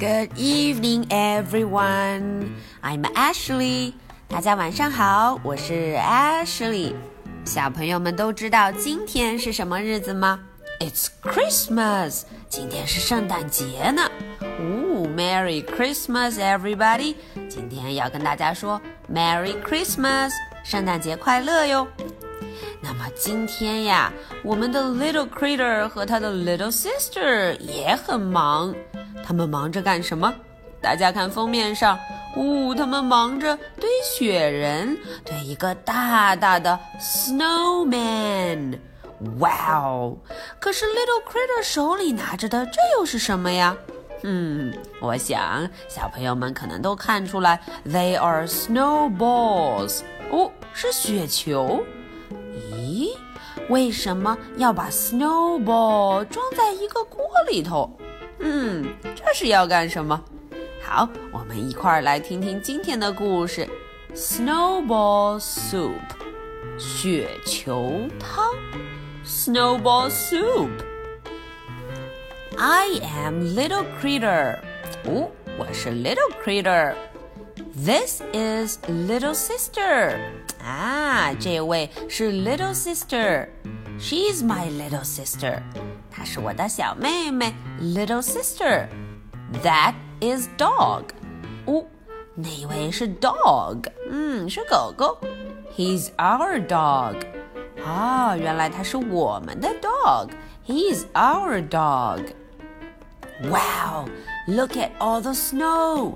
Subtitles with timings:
[0.00, 2.50] Good evening, everyone.
[2.82, 3.94] I'm Ashley.
[4.28, 6.94] 大家晚上好，我是 Ashley。
[7.44, 10.40] 小朋友们都知道今天是什么日子吗？
[10.80, 12.22] It's Christmas.
[12.48, 14.02] 今天是圣诞节呢。
[14.40, 17.14] 哦，Merry Christmas, everybody.
[17.48, 18.80] 今天要跟大家说
[19.12, 20.30] Merry Christmas，
[20.64, 21.86] 圣诞节快乐哟。
[22.82, 24.12] 那么今天呀，
[24.44, 28.74] 我们的 Little Critter 和他的 Little Sister 也很忙。
[29.25, 30.33] 他们忙着干什么？
[30.81, 31.99] 大家看封面上，
[32.35, 38.79] 呜，他们忙着堆雪人，堆一个大大的 snowman。
[39.37, 40.17] 哇哦！
[40.59, 43.77] 可是 Little Critter 手里拿着的这又是什么呀？
[44.23, 49.99] 嗯，我想小朋友们可能都看出来，They are snowballs。
[50.31, 51.83] 哦，是雪球。
[52.73, 53.09] 咦，
[53.69, 57.95] 为什么要把 snowball 装在一个锅里头？
[58.40, 60.22] 嗯，这是要干什么？
[60.82, 63.68] 好，我们一块儿来听听今天的故事：
[64.14, 65.92] Snowball Soup，
[66.78, 68.54] 雪球汤。
[69.24, 74.58] Snowball Soup。I am little critter。
[75.04, 80.16] 哦，我是 little critter。This is little sister。
[80.62, 85.60] 啊，这位是 little sister。She's my little sister.
[86.10, 88.86] 她是我的小妹妹，little sister.
[89.62, 91.04] That is dog.
[91.66, 91.84] 哦，
[92.34, 95.18] 那位是 dog，嗯，是狗狗。
[95.76, 97.16] He's our dog.
[97.84, 100.30] 啊，原来他是我们的 dog.
[100.66, 102.22] He's our dog.
[103.44, 104.08] Wow,
[104.48, 106.14] look at all the snow.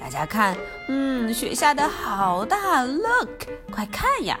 [0.00, 0.56] 大家看，
[0.88, 4.38] 嗯，雪下的好大，Look，快看呀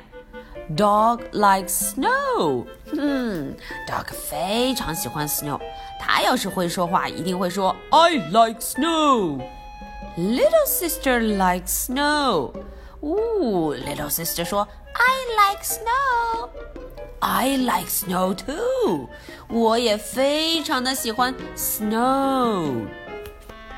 [0.76, 2.66] ！Dog likes snow。
[2.92, 3.56] 嗯，
[3.88, 5.60] Dog 非常喜欢 snow。
[6.00, 12.52] 他要是会说话，一定会说 I like snow。Little sister likes snow。
[13.00, 19.08] 呜，Little sister 说 I like snow。I like snow too。
[19.48, 22.86] 我也非常的喜欢 snow。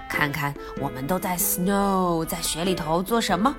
[0.09, 3.54] 看看，我们都在 snow，在雪里头做什么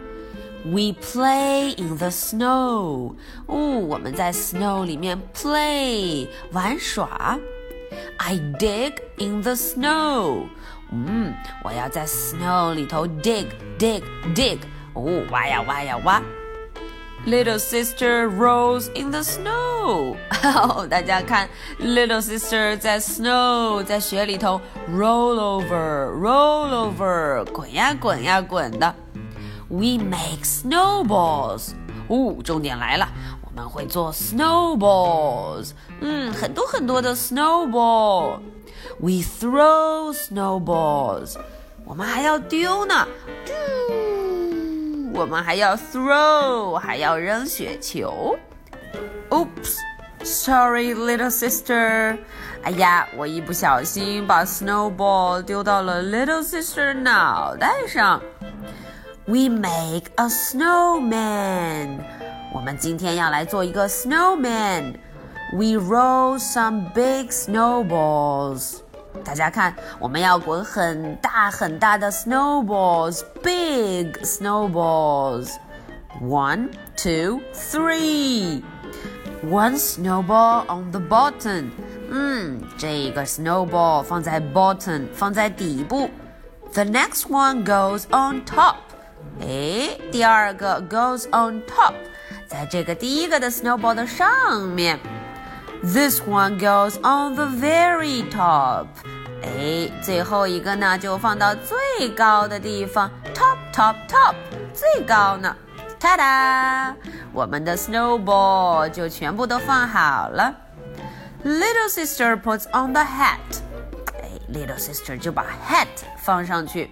[0.66, 3.16] ？We play in the snow。
[3.48, 7.40] 哦，我们在 snow 里面 play 玩耍。
[8.18, 10.44] I dig in the snow。
[10.92, 11.34] 嗯，
[11.64, 14.02] 我要在 snow 里头 dig dig
[14.36, 14.60] dig。
[14.94, 16.22] 哦，挖呀挖呀挖。
[17.26, 20.16] Little sister rolls in the snow。
[20.42, 28.96] 哦，大家看，little sister 在 snow 在 雪里头 roll over roll over 滚呀滚呀滚的。
[29.70, 31.72] We make snowballs。
[32.08, 33.08] 哦，重点来了，
[33.46, 35.72] 我们会做 snowballs。
[36.02, 41.36] 嗯，很多很多的 snowball。We throw snowballs。
[41.86, 43.08] 我们还要丢呢。
[43.46, 43.56] 丢。
[45.14, 48.38] 我们还要 throw，还要扔雪球。
[49.30, 52.18] Oops。Sorry, little sister。
[52.64, 58.22] 哎呀，我一不小心把 snowball 丢到了 little sister 脑袋上。
[59.26, 62.00] We make a snowman。
[62.54, 68.80] 我们今天要来做一个 snowman。We roll some big snowballs。
[69.24, 78.64] 大家看，我们要滚很大很大的 snowballs，big snowballs。One, two, three.
[79.44, 81.72] One snowball on the bottom。
[82.10, 86.10] 嗯，这个 snowball 放在 bottom，放在底部。
[86.74, 88.76] The next one goes on top。
[89.42, 91.94] 哎，第二个 goes on top，
[92.48, 95.00] 在这个第一个的 snowball 的上面。
[95.82, 98.88] This one goes on the very top。
[99.42, 104.36] 哎，最后一个呢就放到最高的地方，top top top，
[104.74, 105.56] 最高呢。
[106.00, 106.94] ta da，
[107.34, 110.54] 我们的 snowball 就全部都放好了。
[111.46, 113.38] Little sister puts on the hat，
[114.22, 115.88] 哎，little sister 就把 hat
[116.18, 116.92] 放上去。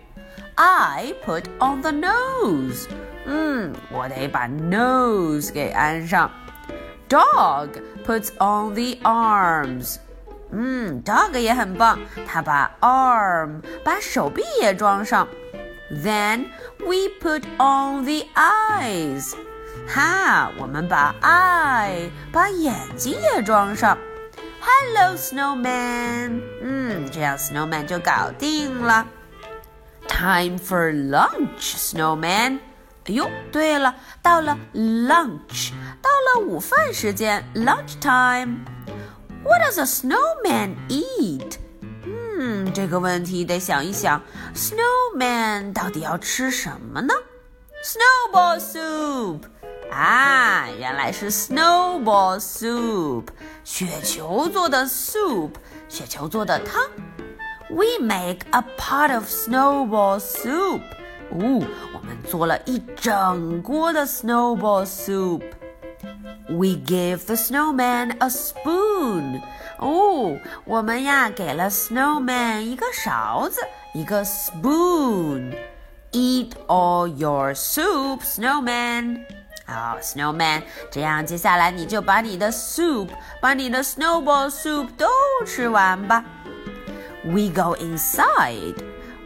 [0.61, 2.87] I put on the nose，
[3.25, 6.31] 嗯，我得把 nose 给安上。
[7.09, 7.69] Dog
[8.05, 9.97] puts on the arms，
[10.51, 15.27] 嗯，dog 也很棒，他把 arm 把手臂也装上。
[15.89, 16.47] Then
[16.79, 19.33] we put on the eyes，
[19.87, 23.97] 哈，我们把 eye 把眼睛也装上。
[24.59, 29.07] Hello snowman，嗯，这样 snowman 就搞定了。
[30.11, 32.59] Time for lunch, snowman。
[33.05, 35.71] 哎呦，对了，到了 lunch，
[36.01, 41.57] 到了午饭时间，lunch time。What does a snowman eat？
[42.05, 44.21] 嗯，这 这个问题得想一想，
[44.55, 47.13] Snowman 到底要吃什么呢？
[47.83, 49.41] Snowball soup
[49.91, 53.25] 啊，原来是 Snowball soup，
[53.65, 55.51] 雪球做的 soup，
[55.89, 56.81] 雪球做的汤。
[57.71, 60.81] We make a pot of snowball soup。
[61.29, 69.41] 哦，我们做了一整锅的 snowball soup。We give the snowman a spoon。
[69.79, 73.59] 哦，我们呀给了 snowman 一个勺子，
[73.93, 79.25] 一个 spoon。Eat all your soup, snowman。
[79.65, 83.09] 好，snowman，这样接下来你就把你的 soup，
[83.41, 85.05] 把你的 snowball soup 都
[85.45, 86.23] 吃完吧。
[87.25, 88.75] We go inside.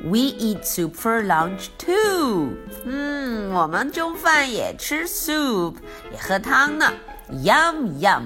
[0.03, 2.57] We eat soup for lunch too.
[2.85, 5.75] 嗯，我们中饭也吃 soup，
[6.11, 6.91] 也喝汤呢。
[7.31, 8.25] Yum yum.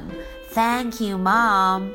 [0.53, 1.89] Thank you, mom.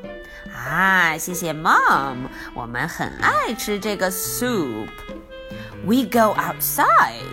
[0.54, 7.24] 啊，谢谢 mom，我们很爱吃这个 soup。We go outside.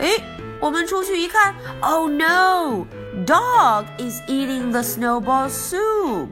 [0.00, 0.20] 诶，
[0.60, 2.86] 我们出去一看，Oh no!
[3.24, 6.30] Dog is eating the snowball soup.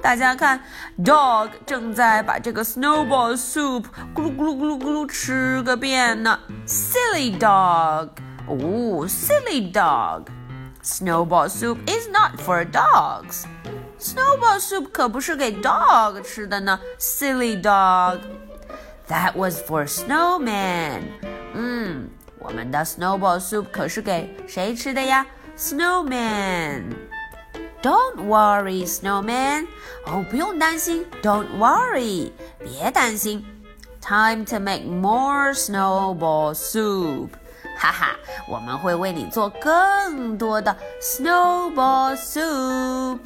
[0.00, 0.60] 大家看，
[1.04, 3.84] dog 正在把这个 snowball soup
[4.14, 6.38] 咕噜咕噜咕噜咕噜吃个遍呢。
[6.66, 8.08] Silly dog，
[8.48, 13.44] 哦，silly dog。Snowball soup is not for dogs.
[14.00, 16.80] Snowball soup 可不是给 dog 吃的呢。
[16.98, 18.18] Silly dog.
[19.08, 21.02] That was for snowman.
[21.54, 22.10] 嗯，
[22.40, 25.24] 我们的 snowball soup 可是给谁吃的呀？
[25.56, 26.82] Snowman.
[27.86, 29.66] Don't worry, snowman.
[30.06, 31.04] 哦，不用担心。
[31.22, 33.44] Don't worry，别担心。
[34.00, 37.30] Time to make more snowball soup.
[37.78, 38.16] 哈哈，
[38.48, 43.20] 我们会为你做更多的 snowball soup.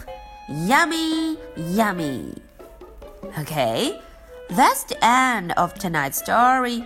[0.49, 2.35] Yummy, yummy.
[3.39, 4.01] Okay,
[4.51, 6.85] that's the end of tonight's story.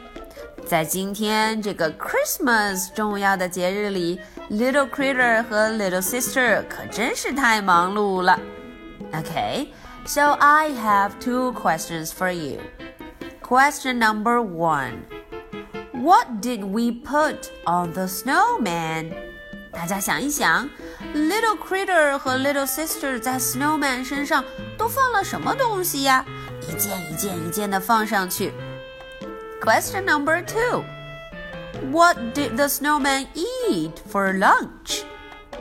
[0.67, 4.21] 在今天这个 Christmas 重要的节日里，
[4.51, 8.39] Little Critter 和 Little Sister 可真是太忙碌了。
[9.12, 9.69] Okay,
[10.07, 12.61] so I have two questions for you.
[13.43, 15.01] Question number one.
[15.93, 19.12] What did we put on the snowman?
[19.73, 20.69] 大家想一想，
[21.15, 24.45] Little Critter 和 Little Sister 在 Snowman 身上
[24.79, 26.25] 都放了什么东西呀？
[26.69, 28.53] 一件一件一件的放上去。
[29.65, 30.85] Question number two.
[31.91, 35.05] What did the snowman eat for lunch?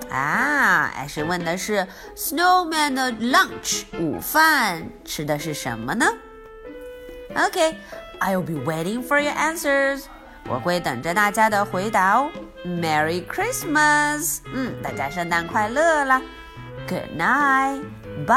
[0.09, 6.07] 啊，艾是问的是 Snowman 的 lunch 午饭吃的是什么呢？
[7.35, 7.75] Okay,
[8.19, 10.05] I'll be waiting for your answers.
[10.47, 12.31] 我会等着大家的回答哦。
[12.65, 14.39] Merry Christmas！
[14.51, 16.21] 嗯，大家圣诞快乐啦！
[16.87, 18.29] Good night，bye。